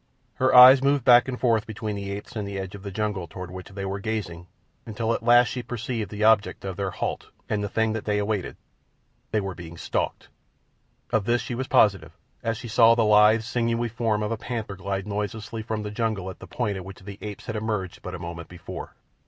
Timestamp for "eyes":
0.55-0.81